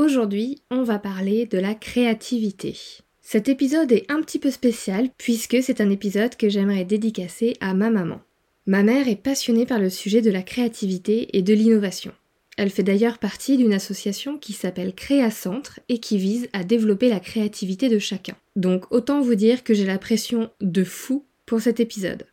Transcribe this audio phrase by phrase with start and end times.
[0.00, 2.74] Aujourd'hui, on va parler de la créativité.
[3.20, 7.74] Cet épisode est un petit peu spécial puisque c'est un épisode que j'aimerais dédicacer à
[7.74, 8.22] ma maman.
[8.64, 12.12] Ma mère est passionnée par le sujet de la créativité et de l'innovation.
[12.56, 17.20] Elle fait d'ailleurs partie d'une association qui s'appelle Créacentre et qui vise à développer la
[17.20, 18.36] créativité de chacun.
[18.56, 22.24] Donc autant vous dire que j'ai la pression de fou pour cet épisode.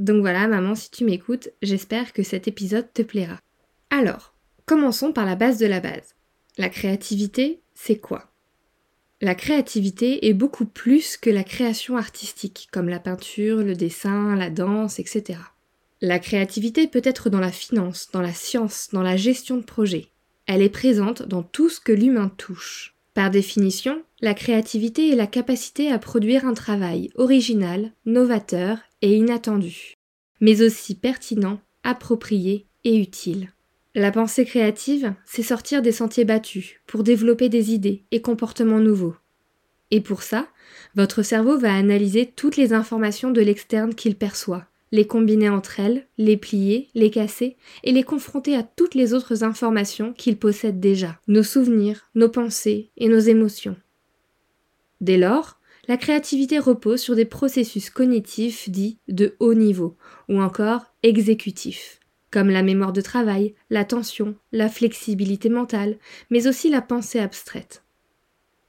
[0.00, 3.38] Donc voilà, maman, si tu m'écoutes, j'espère que cet épisode te plaira.
[3.90, 4.34] Alors,
[4.66, 6.16] commençons par la base de la base.
[6.56, 8.30] La créativité, c'est quoi?
[9.20, 14.50] La créativité est beaucoup plus que la création artistique, comme la peinture, le dessin, la
[14.50, 15.40] danse, etc.
[16.00, 20.08] La créativité peut être dans la finance, dans la science, dans la gestion de projet.
[20.46, 22.94] Elle est présente dans tout ce que l'humain touche.
[23.14, 29.94] Par définition, la créativité est la capacité à produire un travail original, novateur et inattendu,
[30.40, 33.52] mais aussi pertinent, approprié et utile.
[33.96, 39.14] La pensée créative, c'est sortir des sentiers battus pour développer des idées et comportements nouveaux.
[39.92, 40.48] Et pour ça,
[40.96, 46.08] votre cerveau va analyser toutes les informations de l'externe qu'il perçoit, les combiner entre elles,
[46.18, 51.20] les plier, les casser et les confronter à toutes les autres informations qu'il possède déjà,
[51.28, 53.76] nos souvenirs, nos pensées et nos émotions.
[55.00, 59.96] Dès lors, la créativité repose sur des processus cognitifs dits de haut niveau
[60.28, 62.00] ou encore exécutifs
[62.34, 65.98] comme la mémoire de travail, l'attention, la flexibilité mentale,
[66.30, 67.84] mais aussi la pensée abstraite.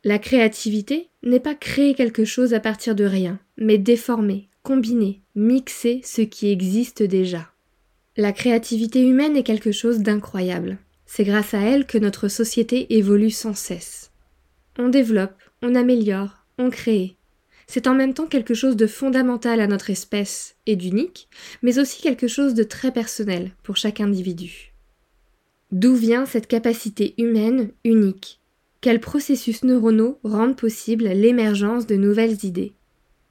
[0.04, 6.02] La créativité n'est pas créer quelque chose à partir de rien, mais déformer, combiner, mixer
[6.04, 7.50] ce qui existe déjà.
[8.18, 10.78] La créativité humaine est quelque chose d'incroyable.
[11.08, 14.12] C'est grâce à elle que notre société évolue sans cesse.
[14.78, 17.18] On développe, on améliore, on crée,
[17.68, 21.28] c'est en même temps quelque chose de fondamental à notre espèce et d'unique,
[21.62, 24.74] mais aussi quelque chose de très personnel pour chaque individu.
[25.72, 28.40] D'où vient cette capacité humaine unique?
[28.82, 32.74] Quels processus neuronaux rendent possible l'émergence de nouvelles idées?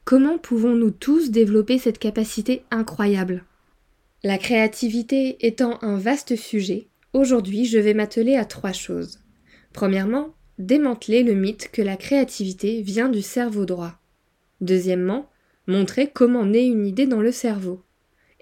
[0.04, 3.44] Comment pouvons-nous tous développer cette capacité incroyable?
[4.24, 9.20] La créativité étant un vaste sujet, aujourd'hui je vais m'atteler à trois choses.
[9.72, 14.00] Premièrement, démanteler le mythe que la créativité vient du cerveau droit.
[14.64, 15.28] Deuxièmement,
[15.66, 17.82] montrer comment naît une idée dans le cerveau.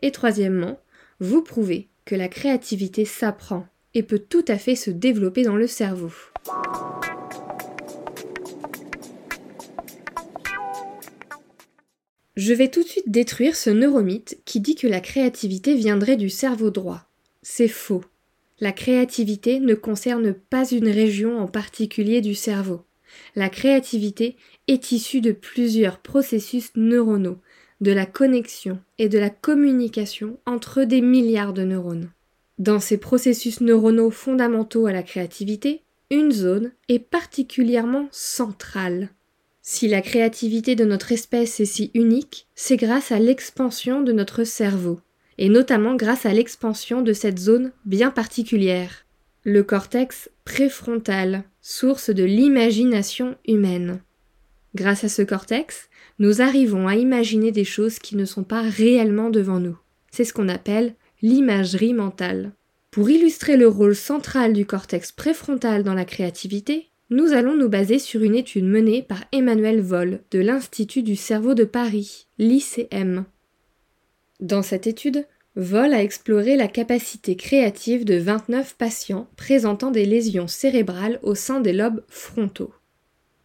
[0.03, 0.79] Et troisièmement,
[1.19, 5.67] vous prouvez que la créativité s'apprend et peut tout à fait se développer dans le
[5.67, 6.13] cerveau.
[12.37, 16.31] Je vais tout de suite détruire ce neuromythe qui dit que la créativité viendrait du
[16.31, 17.11] cerveau droit.
[17.43, 18.05] C'est faux.
[18.61, 22.85] La créativité ne concerne pas une région en particulier du cerveau.
[23.35, 24.37] La créativité
[24.69, 27.39] est issue de plusieurs processus neuronaux,
[27.81, 32.11] de la connexion et de la communication entre des milliards de neurones.
[32.59, 39.09] Dans ces processus neuronaux fondamentaux à la créativité, une zone est particulièrement centrale.
[39.63, 44.45] Si la créativité de notre espèce est si unique, c'est grâce à l'expansion de notre
[44.45, 45.01] cerveau,
[45.39, 49.07] et notamment grâce à l'expansion de cette zone bien particulière,
[49.45, 54.01] le cortex préfrontal, source de l'imagination humaine.
[54.75, 59.31] Grâce à ce cortex, nous arrivons à imaginer des choses qui ne sont pas réellement
[59.31, 59.79] devant nous.
[60.11, 62.53] C'est ce qu'on appelle l'imagerie mentale.
[62.91, 67.99] Pour illustrer le rôle central du cortex préfrontal dans la créativité, nous allons nous baser
[67.99, 73.25] sur une étude menée par Emmanuel Voll de l'Institut du cerveau de Paris, l'ICM.
[74.41, 80.49] Dans cette étude, Voll a exploré la capacité créative de 29 patients présentant des lésions
[80.49, 82.73] cérébrales au sein des lobes frontaux.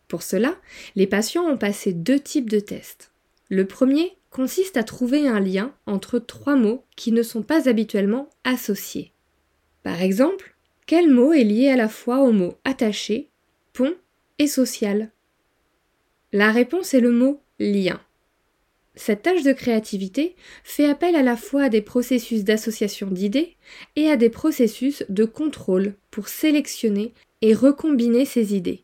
[0.07, 0.55] Pour cela,
[0.95, 3.11] les patients ont passé deux types de tests.
[3.49, 8.29] Le premier consiste à trouver un lien entre trois mots qui ne sont pas habituellement
[8.45, 9.11] associés.
[9.83, 10.55] Par exemple,
[10.85, 13.29] quel mot est lié à la fois aux mots attaché,
[13.73, 13.95] pont
[14.39, 15.11] et social?
[16.31, 17.99] La réponse est le mot lien.
[18.97, 23.55] Cette tâche de créativité fait appel à la fois à des processus d'association d'idées
[23.95, 27.13] et à des processus de contrôle pour sélectionner
[27.43, 28.83] et recombiner ces idées.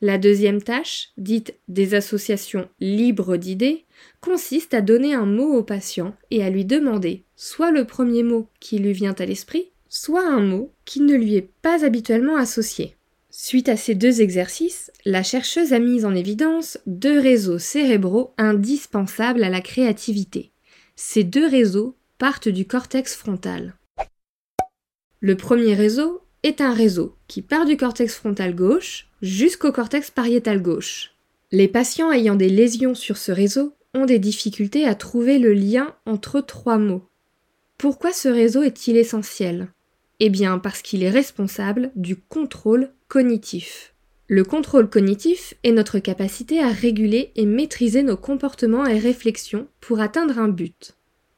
[0.00, 3.84] La deuxième tâche, dite des associations libres d'idées,
[4.20, 8.48] consiste à donner un mot au patient et à lui demander soit le premier mot
[8.58, 12.96] qui lui vient à l'esprit, soit un mot qui ne lui est pas habituellement associé.
[13.34, 19.42] Suite à ces deux exercices, la chercheuse a mis en évidence deux réseaux cérébraux indispensables
[19.42, 20.52] à la créativité.
[20.96, 23.74] Ces deux réseaux partent du cortex frontal.
[25.20, 30.60] Le premier réseau est un réseau qui part du cortex frontal gauche jusqu'au cortex pariétal
[30.60, 31.14] gauche.
[31.52, 35.96] Les patients ayant des lésions sur ce réseau ont des difficultés à trouver le lien
[36.04, 37.08] entre trois mots.
[37.78, 39.68] Pourquoi ce réseau est-il essentiel?
[40.20, 43.94] Eh bien parce qu'il est responsable du contrôle cognitif.
[44.28, 50.00] Le contrôle cognitif est notre capacité à réguler et maîtriser nos comportements et réflexions pour
[50.00, 50.94] atteindre un but.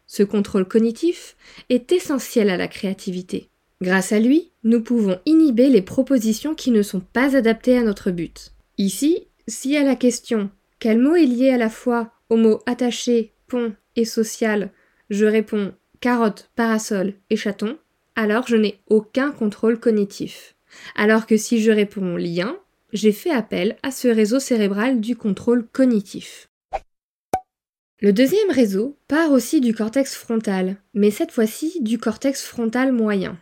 [0.07, 1.37] Ce contrôle cognitif
[1.71, 3.49] est essentiel à la créativité.
[3.81, 8.11] Grâce à lui, nous pouvons inhiber les propositions qui ne sont pas adaptées à notre
[8.11, 8.53] but.
[8.79, 13.33] Ici, si à la question quel mot est lié à la fois aux mots attaché,
[13.49, 14.71] pont et social,
[15.11, 17.79] je réponds carotte, parasol et chaton,
[18.17, 20.55] alors je n'ai aucun contrôle cognitif.
[20.97, 22.57] Alors que si je réponds lien,
[22.93, 26.49] j'ai fait appel à ce réseau cérébral du contrôle cognitif.
[28.01, 33.39] Le deuxième réseau part aussi du cortex frontal, mais cette fois-ci du cortex frontal moyen.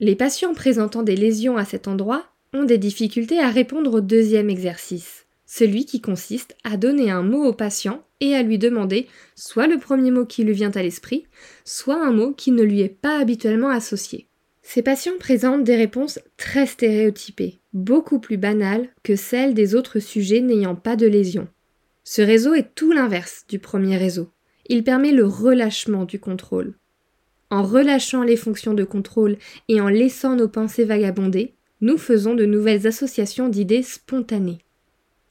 [0.00, 4.50] Les patients présentant des lésions à cet endroit ont des difficultés à répondre au deuxième
[4.50, 9.66] exercice, celui qui consiste à donner un mot au patient et à lui demander soit
[9.66, 11.26] le premier mot qui lui vient à l'esprit,
[11.64, 14.26] soit un mot qui ne lui est pas habituellement associé.
[14.62, 20.40] Ces patients présentent des réponses très stéréotypées, beaucoup plus banales que celles des autres sujets
[20.40, 21.48] n'ayant pas de lésion.
[22.02, 24.30] Ce réseau est tout l'inverse du premier réseau.
[24.66, 26.74] Il permet le relâchement du contrôle.
[27.50, 29.36] En relâchant les fonctions de contrôle
[29.68, 34.60] et en laissant nos pensées vagabonder, nous faisons de nouvelles associations d'idées spontanées.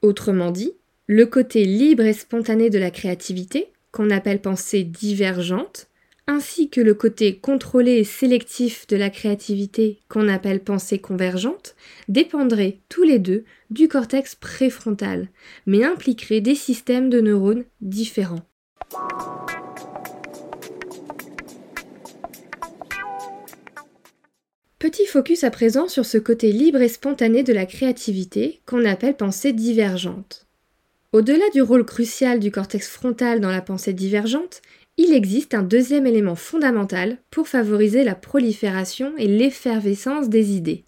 [0.04, 0.74] Autrement dit,
[1.07, 5.88] le côté libre et spontané de la créativité, qu'on appelle pensée divergente,
[6.27, 11.75] ainsi que le côté contrôlé et sélectif de la créativité, qu'on appelle pensée convergente,
[12.07, 15.27] dépendraient tous les deux du cortex préfrontal,
[15.65, 18.47] mais impliqueraient des systèmes de neurones différents.
[24.79, 29.15] Petit focus à présent sur ce côté libre et spontané de la créativité qu'on appelle
[29.15, 30.47] pensée divergente.
[31.13, 34.63] Au-delà du rôle crucial du cortex frontal dans la pensée divergente,
[34.98, 40.86] il existe un deuxième élément fondamental pour favoriser la prolifération et l'effervescence des idées.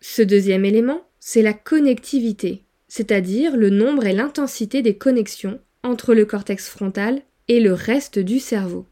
[0.00, 6.24] Ce deuxième élément, c'est la connectivité, c'est-à-dire le nombre et l'intensité des connexions entre le
[6.26, 8.86] cortex frontal et le reste du cerveau.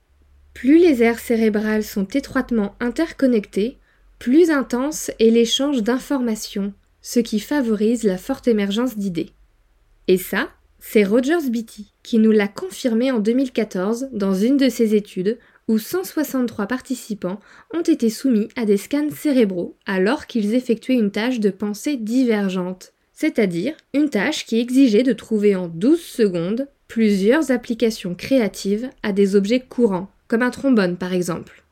[0.55, 3.79] Plus les aires cérébrales sont étroitement interconnectées,
[4.19, 9.31] plus intense est l'échange d'informations, ce qui favorise la forte émergence d'idées.
[10.09, 10.49] Et ça,
[10.81, 15.39] c'est Rogers Beatty qui nous l'a confirmé en 2014 dans une de ses études
[15.69, 17.41] où 163 participants
[17.75, 22.95] ont été soumis à des scans cérébraux alors qu'ils effectuaient une tâche de pensée divergente,
[23.13, 29.37] c'est-à-dire une tâche qui exigeait de trouver en 12 secondes plusieurs applications créatives à des
[29.37, 31.65] objets courants, comme un trombone par exemple.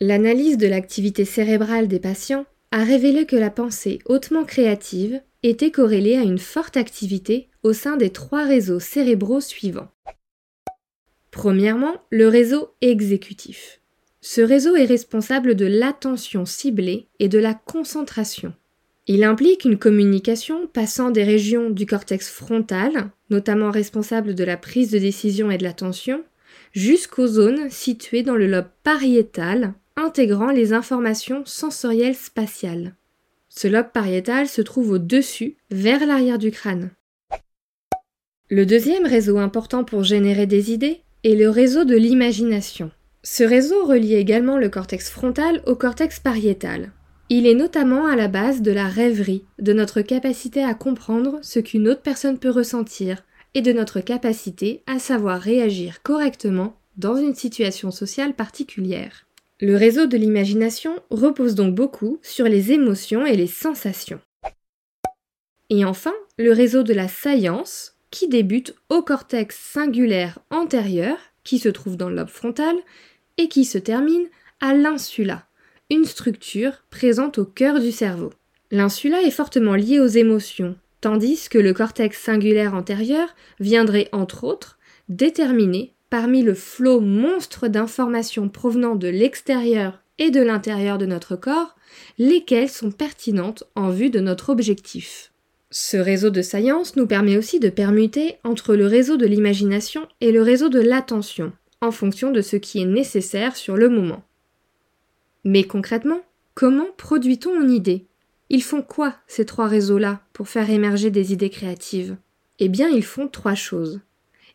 [0.00, 6.16] L'analyse de l'activité cérébrale des patients a révélé que la pensée hautement créative était corrélée
[6.16, 9.90] à une forte activité au sein des trois réseaux cérébraux suivants.
[11.30, 13.80] Premièrement, le réseau exécutif.
[14.20, 18.52] Ce réseau est responsable de l'attention ciblée et de la concentration.
[19.06, 24.90] Il implique une communication passant des régions du cortex frontal, notamment responsable de la prise
[24.90, 26.22] de décision et de l'attention,
[26.72, 32.94] jusqu'aux zones situées dans le lobe pariétal, intégrant les informations sensorielles spatiales.
[33.48, 36.90] Ce lobe pariétal se trouve au-dessus, vers l'arrière du crâne.
[38.52, 42.90] Le deuxième réseau important pour générer des idées est le réseau de l'imagination.
[43.22, 46.90] Ce réseau relie également le cortex frontal au cortex pariétal.
[47.28, 51.60] Il est notamment à la base de la rêverie, de notre capacité à comprendre ce
[51.60, 53.22] qu'une autre personne peut ressentir
[53.54, 59.26] et de notre capacité à savoir réagir correctement dans une situation sociale particulière.
[59.60, 64.20] Le réseau de l'imagination repose donc beaucoup sur les émotions et les sensations.
[65.68, 71.68] Et enfin, le réseau de la science, qui débute au cortex singulaire antérieur, qui se
[71.68, 72.76] trouve dans le lobe frontal,
[73.36, 74.26] et qui se termine
[74.60, 75.46] à l'insula,
[75.90, 78.32] une structure présente au cœur du cerveau.
[78.70, 84.78] L'insula est fortement liée aux émotions, tandis que le cortex singulaire antérieur viendrait entre autres
[85.08, 91.76] déterminer parmi le flot monstre d'informations provenant de l'extérieur et de l'intérieur de notre corps,
[92.18, 95.32] lesquelles sont pertinentes en vue de notre objectif.
[95.72, 100.32] Ce réseau de science nous permet aussi de permuter entre le réseau de l'imagination et
[100.32, 104.24] le réseau de l'attention, en fonction de ce qui est nécessaire sur le moment.
[105.44, 106.22] Mais concrètement,
[106.54, 108.06] comment produit-on une idée?
[108.48, 112.16] Ils font quoi, ces trois réseaux-là, pour faire émerger des idées créatives?
[112.58, 114.00] Eh bien, ils font trois choses.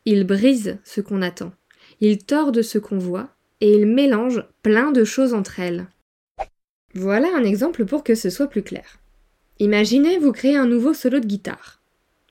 [0.04, 1.54] Ils brisent ce qu'on attend,
[2.02, 3.30] ils tordent ce qu'on voit,
[3.62, 5.88] et ils mélangent plein de choses entre elles.
[6.94, 9.00] Voilà un exemple pour que ce soit plus clair.
[9.60, 11.82] Imaginez vous créez un nouveau solo de guitare.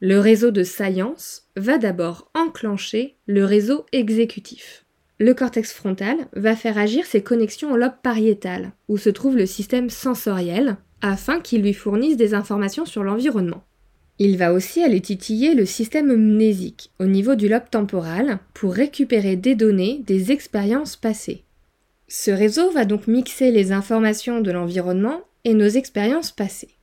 [0.02, 4.84] Le réseau de science va d'abord enclencher le réseau exécutif.
[5.18, 9.46] Le cortex frontal va faire agir ses connexions au lobe pariétal, où se trouve le
[9.46, 13.64] système sensoriel, afin qu'il lui fournisse des informations sur l'environnement.
[14.18, 19.36] Il va aussi aller titiller le système mnésique au niveau du lobe temporal pour récupérer
[19.36, 21.42] des données des expériences passées.
[22.06, 26.73] Ce réseau va donc mixer les informations de l'environnement et nos expériences passées.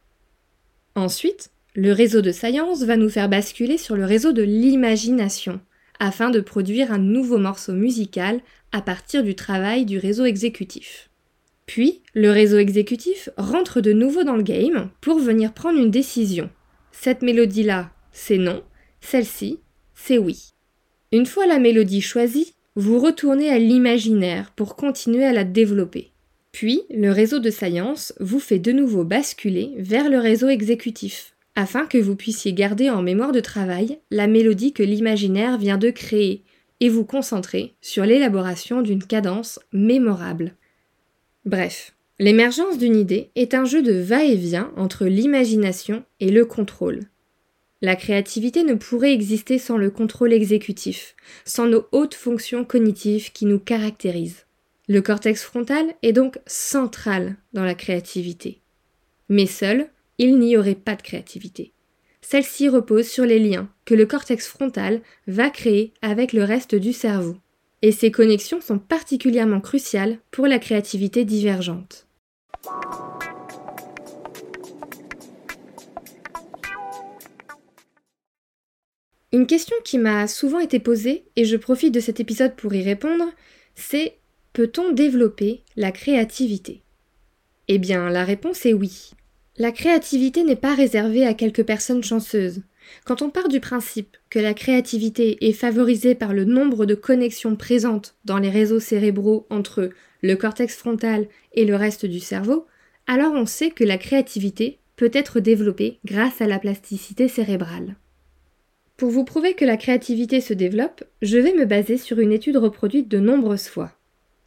[0.95, 5.61] Ensuite, le réseau de science va nous faire basculer sur le réseau de l'imagination,
[5.99, 11.09] afin de produire un nouveau morceau musical à partir du travail du réseau exécutif.
[11.65, 16.49] Puis, le réseau exécutif rentre de nouveau dans le game pour venir prendre une décision.
[16.91, 18.63] Cette mélodie-là, c'est non,
[18.99, 19.59] celle-ci,
[19.95, 20.49] c'est oui.
[21.13, 26.10] Une fois la mélodie choisie, vous retournez à l'imaginaire pour continuer à la développer.
[26.51, 31.85] Puis, le réseau de science vous fait de nouveau basculer vers le réseau exécutif, afin
[31.85, 36.43] que vous puissiez garder en mémoire de travail la mélodie que l'imaginaire vient de créer
[36.79, 40.55] et vous concentrer sur l'élaboration d'une cadence mémorable.
[41.45, 47.01] Bref, l'émergence d'une idée est un jeu de va-et-vient entre l'imagination et le contrôle.
[47.81, 51.15] La créativité ne pourrait exister sans le contrôle exécutif,
[51.45, 54.45] sans nos hautes fonctions cognitives qui nous caractérisent.
[54.91, 58.59] Le cortex frontal est donc central dans la créativité.
[59.29, 61.71] Mais seul, il n'y aurait pas de créativité.
[62.19, 66.91] Celle-ci repose sur les liens que le cortex frontal va créer avec le reste du
[66.91, 67.37] cerveau.
[67.81, 72.05] Et ces connexions sont particulièrement cruciales pour la créativité divergente.
[79.31, 82.83] Une question qui m'a souvent été posée, et je profite de cet épisode pour y
[82.83, 83.23] répondre,
[83.75, 84.17] c'est
[84.53, 86.81] peut-on développer la créativité?
[87.67, 89.11] Eh bien, la réponse est oui.
[89.57, 92.61] La créativité n'est pas réservée à quelques personnes chanceuses.
[93.05, 97.55] Quand on part du principe que la créativité est favorisée par le nombre de connexions
[97.55, 99.89] présentes dans les réseaux cérébraux entre
[100.21, 102.65] le cortex frontal et le reste du cerveau,
[103.07, 107.95] alors on sait que la créativité peut être développée grâce à la plasticité cérébrale.
[108.97, 112.57] Pour vous prouver que la créativité se développe, je vais me baser sur une étude
[112.57, 113.93] reproduite de nombreuses fois.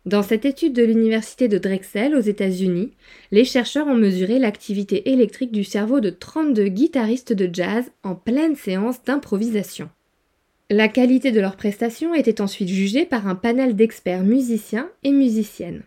[0.06, 2.92] Dans cette étude de l'université de Drexel aux États-Unis,
[3.30, 8.54] les chercheurs ont mesuré l'activité électrique du cerveau de 32 guitaristes de jazz en pleine
[8.54, 9.88] séance d'improvisation.
[10.68, 15.84] La qualité de leurs prestations était ensuite jugée par un panel d'experts musiciens et musiciennes.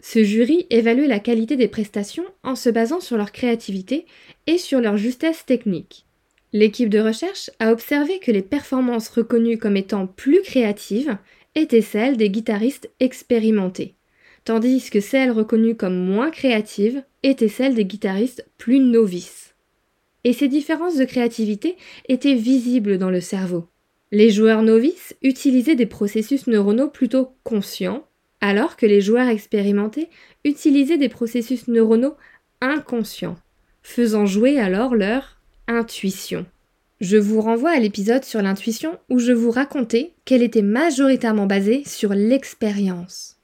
[0.00, 4.06] Ce jury évalue la qualité des prestations en se basant sur leur créativité
[4.46, 6.06] et sur leur justesse technique.
[6.52, 11.16] L'équipe de recherche a observé que les performances reconnues comme étant plus créatives
[11.56, 13.94] étaient celles des guitaristes expérimentés,
[14.44, 19.54] tandis que celles reconnues comme moins créatives étaient celles des guitaristes plus novices.
[20.22, 21.76] Et ces différences de créativité
[22.08, 23.66] étaient visibles dans le cerveau.
[24.12, 28.06] Les joueurs novices utilisaient des processus neuronaux plutôt conscients,
[28.40, 30.08] alors que les joueurs expérimentés
[30.44, 32.16] utilisaient des processus neuronaux
[32.60, 33.36] inconscients,
[33.82, 36.46] faisant jouer alors leur intuition.
[37.00, 41.82] Je vous renvoie à l'épisode sur l'intuition où je vous racontais qu'elle était majoritairement basée
[41.84, 43.36] sur l'expérience.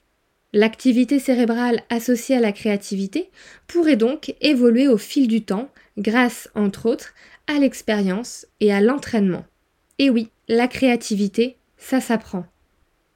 [0.54, 3.30] L'activité cérébrale associée à la créativité
[3.66, 5.68] pourrait donc évoluer au fil du temps
[5.98, 7.14] grâce, entre autres,
[7.46, 9.44] à l'expérience et à l'entraînement.
[9.98, 12.46] Et oui, la créativité, ça s'apprend.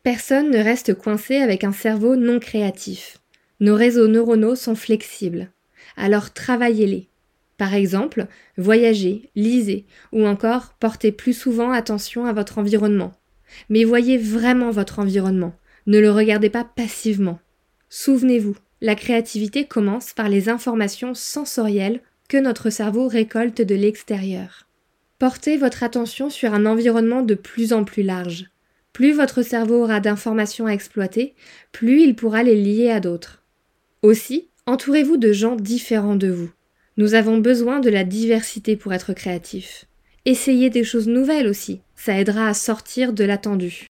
[0.02, 3.18] Personne ne reste coincé avec un cerveau non créatif.
[3.60, 5.50] Nos réseaux neuronaux sont flexibles.
[5.96, 7.08] Alors travaillez-les.
[7.56, 8.26] Par exemple,
[8.58, 13.12] voyagez, lisez, ou encore portez plus souvent attention à votre environnement.
[13.70, 15.54] Mais voyez vraiment votre environnement,
[15.86, 17.38] ne le regardez pas passivement.
[17.88, 24.66] Souvenez-vous, la créativité commence par les informations sensorielles que notre cerveau récolte de l'extérieur.
[25.18, 28.50] Portez votre attention sur un environnement de plus en plus large.
[28.92, 31.34] Plus votre cerveau aura d'informations à exploiter,
[31.72, 33.42] plus il pourra les lier à d'autres.
[34.02, 36.50] Aussi, entourez-vous de gens différents de vous.
[36.98, 39.84] Nous avons besoin de la diversité pour être créatif.
[40.24, 43.86] Essayez des choses nouvelles aussi, ça aidera à sortir de l'attendu.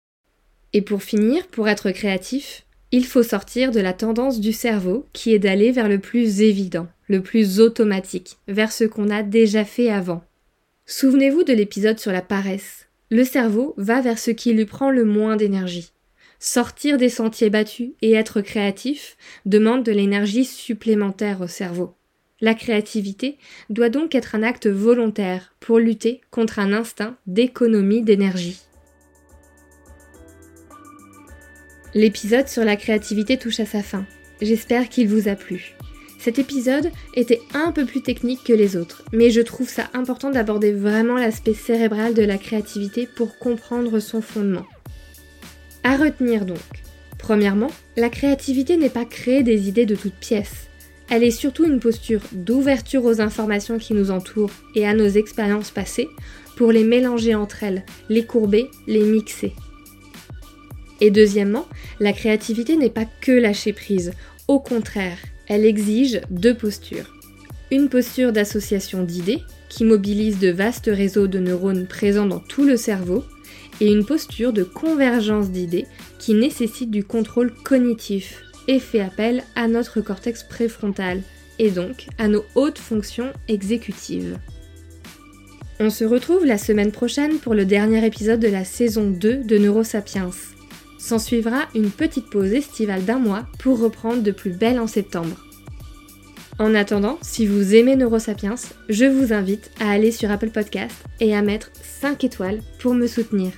[0.72, 5.33] Et pour finir, pour être créatif, il faut sortir de la tendance du cerveau qui
[5.33, 9.89] est d'aller vers le plus évident, le plus automatique, vers ce qu'on a déjà fait
[9.89, 10.24] avant.
[10.86, 12.88] Souvenez-vous de l'épisode sur la paresse.
[13.12, 15.91] Le cerveau va vers ce qui lui prend le moins d'énergie.
[16.39, 21.95] Sortir des sentiers battus et être créatif demande de l'énergie supplémentaire au cerveau.
[22.44, 23.38] La créativité
[23.70, 28.60] doit donc être un acte volontaire pour lutter contre un instinct d'économie d'énergie.
[31.94, 34.06] L'épisode sur la créativité touche à sa fin.
[34.42, 35.74] J'espère qu'il vous a plu.
[36.20, 40.30] Cet épisode était un peu plus technique que les autres, mais je trouve ça important
[40.30, 44.66] d'aborder vraiment l'aspect cérébral de la créativité pour comprendre son fondement.
[45.86, 46.58] À retenir donc.
[47.20, 50.68] Premièrement, la créativité n'est pas créer des idées de toutes pièces.
[51.10, 55.72] Elle est surtout une posture d'ouverture aux informations qui nous entourent et à nos expériences
[55.72, 56.10] passées
[56.55, 59.53] pour les mélanger entre elles, les courber, les mixer.
[61.01, 61.67] Et deuxièmement,
[62.00, 64.13] la créativité n'est pas que lâcher prise.
[64.48, 65.17] Au contraire,
[65.48, 67.13] elle exige deux postures.
[67.72, 72.77] Une posture d'association d'idées, qui mobilise de vastes réseaux de neurones présents dans tout le
[72.77, 73.24] cerveau,
[73.81, 75.88] et une posture de convergence d'idées
[76.19, 81.22] qui nécessite du contrôle cognitif et fait appel à notre cortex préfrontal
[81.60, 84.38] et donc à nos hautes fonctions exécutives.
[85.79, 89.58] On se retrouve la semaine prochaine pour le dernier épisode de la saison 2 de
[89.58, 90.29] Neurosapiens.
[91.00, 95.46] S'en suivra une petite pause estivale d'un mois pour reprendre de plus belle en septembre.
[96.60, 98.55] En attendant, si vous aimez Neurosapiens,
[98.88, 103.08] je vous invite à aller sur Apple Podcast et à mettre 5 étoiles pour me
[103.08, 103.51] soutenir.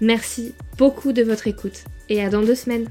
[0.00, 2.88] Merci beaucoup de votre écoute et à dans deux semaines.